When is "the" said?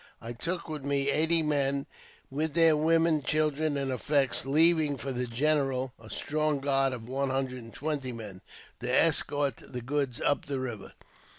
5.11-5.27, 9.57-9.81, 10.47-10.59